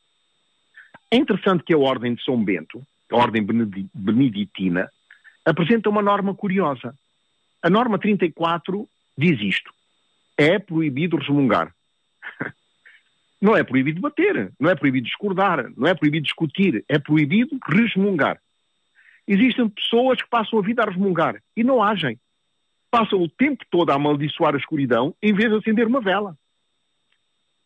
[1.11, 3.45] É interessante que a Ordem de São Bento, a Ordem
[3.93, 4.89] Beneditina,
[5.45, 6.95] apresenta uma norma curiosa.
[7.61, 8.87] A norma 34
[9.17, 9.71] diz isto:
[10.37, 11.73] é proibido resmungar.
[13.43, 18.39] Não é proibido bater, não é proibido discordar, não é proibido discutir, é proibido resmungar.
[19.27, 22.17] Existem pessoas que passam a vida a resmungar e não agem.
[22.89, 26.37] Passam o tempo todo a amaldiçoar a escuridão em vez de acender uma vela.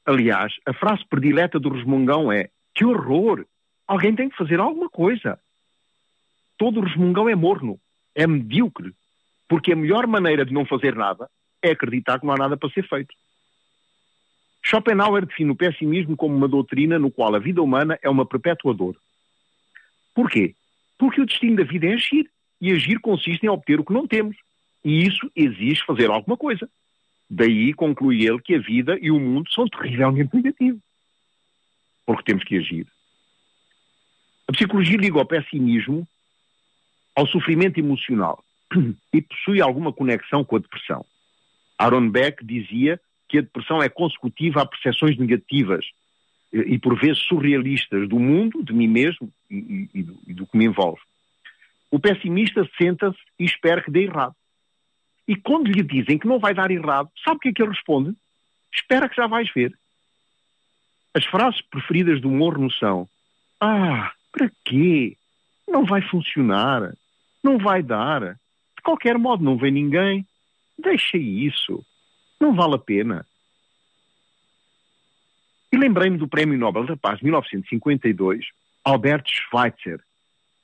[0.03, 3.45] Aliás, a frase predileta do resmungão é: que horror!
[3.85, 5.39] Alguém tem que fazer alguma coisa.
[6.57, 7.79] Todo resmungão é morno,
[8.15, 8.95] é medíocre,
[9.47, 11.29] porque a melhor maneira de não fazer nada
[11.61, 13.13] é acreditar que não há nada para ser feito.
[14.67, 18.73] Schopenhauer define o pessimismo como uma doutrina no qual a vida humana é uma perpétua
[18.73, 18.97] dor.
[20.13, 20.55] Porquê?
[20.97, 24.05] Porque o destino da vida é agir, e agir consiste em obter o que não
[24.05, 24.35] temos.
[24.83, 26.69] E isso exige fazer alguma coisa.
[27.29, 30.81] Daí conclui ele que a vida e o mundo são terrivelmente negativos.
[32.05, 32.87] Porque temos que agir.
[34.49, 36.05] A psicologia liga ao pessimismo
[37.15, 38.43] ao sofrimento emocional
[39.13, 41.05] e possui alguma conexão com a depressão.
[41.77, 45.85] Aaron Beck dizia que a depressão é consecutiva a percepções negativas
[46.51, 50.57] e por vezes surrealistas do mundo, de mim mesmo e, e, do, e do que
[50.57, 51.01] me envolve.
[51.91, 54.35] O pessimista senta-se e espera que dê errado.
[55.27, 57.71] E quando lhe dizem que não vai dar errado, sabe o que é que ele
[57.71, 58.15] responde?
[58.73, 59.73] Espera que já vais ver.
[61.13, 63.09] As frases preferidas do morno são:
[63.59, 65.17] Ah, para quê?
[65.67, 66.93] Não vai funcionar.
[67.43, 68.33] Não vai dar.
[68.33, 70.25] De qualquer modo, não vem ninguém.
[70.77, 71.83] Deixa isso.
[72.39, 73.25] Não vale a pena.
[75.71, 78.45] E lembrei-me do Prémio Nobel da Paz de 1952,
[78.83, 79.99] Albert Schweitzer,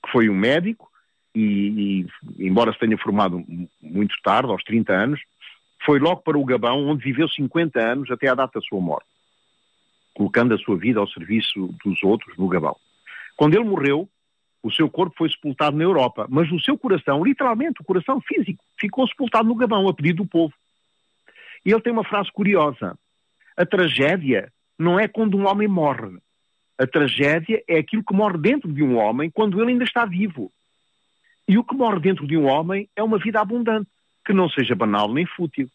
[0.03, 0.89] que foi um médico
[1.35, 2.05] e,
[2.39, 3.43] e, embora se tenha formado
[3.81, 5.19] muito tarde, aos 30 anos,
[5.85, 9.07] foi logo para o Gabão, onde viveu 50 anos até à data da sua morte,
[10.13, 12.77] colocando a sua vida ao serviço dos outros no Gabão.
[13.35, 14.07] Quando ele morreu,
[14.61, 18.63] o seu corpo foi sepultado na Europa, mas o seu coração, literalmente, o coração físico,
[18.79, 20.53] ficou sepultado no Gabão, a pedido do povo.
[21.65, 22.97] E ele tem uma frase curiosa:
[23.55, 26.17] a tragédia não é quando um homem morre.
[26.77, 30.51] A tragédia é aquilo que morre dentro de um homem quando ele ainda está vivo.
[31.47, 33.89] E o que morre dentro de um homem é uma vida abundante,
[34.25, 35.69] que não seja banal nem fútil.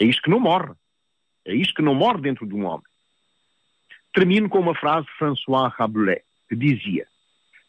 [0.00, 0.72] É isto que não morre.
[1.44, 2.86] É isto que não morre dentro de um homem.
[4.12, 7.06] Termino com uma frase de François Rabelais, que dizia: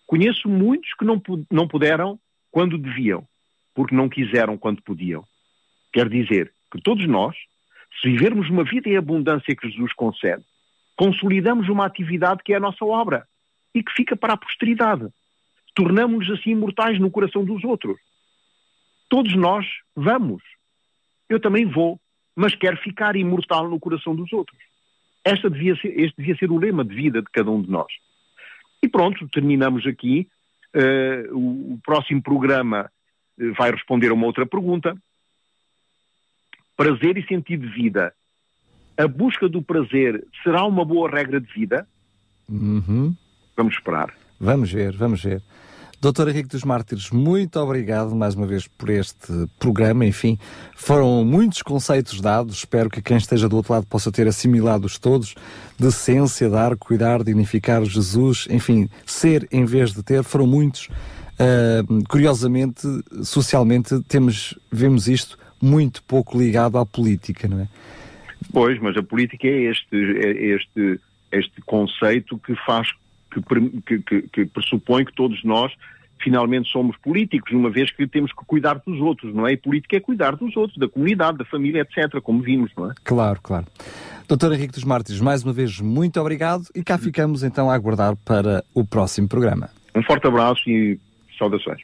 [0.08, 3.28] Conheço muitos que não, não puderam quando deviam,
[3.74, 5.26] porque não quiseram quando podiam.
[5.94, 7.36] Quer dizer que todos nós,
[8.00, 10.44] se vivermos uma vida em abundância que Jesus concede,
[10.96, 13.28] consolidamos uma atividade que é a nossa obra
[13.74, 15.12] e que fica para a posteridade
[15.74, 17.98] tornamos-nos assim imortais no coração dos outros.
[19.10, 19.66] Todos nós
[19.96, 20.42] vamos.
[21.30, 22.00] Eu também vou,
[22.36, 24.58] mas quero ficar imortal no coração dos outros.
[25.52, 27.92] Devia ser, este devia ser o lema de vida de cada um de nós.
[28.82, 30.28] E pronto, terminamos aqui.
[30.74, 32.90] Uh, o, o, próximo programa
[33.38, 34.96] uh, vai responder a uma outra pergunta.
[36.82, 38.12] Prazer e sentido de vida.
[38.98, 41.88] A busca do prazer será uma boa regra de vida?
[42.50, 43.16] Uhum.
[43.56, 44.12] Vamos esperar.
[44.40, 45.44] Vamos ver, vamos ver.
[46.02, 50.08] Doutor Henrique dos Mártires, muito obrigado mais uma vez por este programa.
[50.08, 50.40] Enfim,
[50.76, 52.56] foram muitos conceitos dados.
[52.56, 55.36] Espero que quem esteja do outro lado possa ter assimilado-os todos.
[55.78, 58.48] Decência, dar, cuidar, dignificar Jesus.
[58.50, 60.24] Enfim, ser em vez de ter.
[60.24, 60.88] Foram muitos.
[61.34, 62.88] Uh, curiosamente,
[63.24, 67.68] socialmente, temos, vemos isto muito pouco ligado à política, não é?
[68.52, 71.00] Pois, mas a política é este, é este,
[71.32, 72.90] este conceito que faz
[73.32, 75.72] que, que, que, pressupõe que todos nós
[76.22, 79.54] finalmente somos políticos, uma vez que temos que cuidar dos outros, não é?
[79.54, 82.94] E política é cuidar dos outros, da comunidade, da família, etc., como vimos, não é?
[83.04, 83.66] Claro, claro.
[84.28, 88.16] Doutor Henrique dos Mártires, mais uma vez, muito obrigado e cá ficamos então a aguardar
[88.18, 89.70] para o próximo programa.
[89.96, 91.00] Um forte abraço e
[91.38, 91.82] saudações.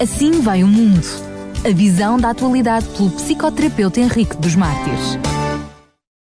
[0.00, 1.35] Assim vai o mundo.
[1.66, 5.18] A visão da atualidade pelo psicoterapeuta Henrique dos Mártires.